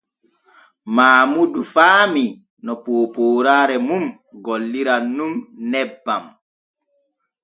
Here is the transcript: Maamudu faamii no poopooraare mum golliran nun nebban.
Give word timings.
Maamudu 0.95 1.61
faamii 1.73 2.29
no 2.65 2.73
poopooraare 2.83 3.75
mum 3.87 4.05
golliran 4.45 5.03
nun 5.15 5.33
nebban. 5.71 6.23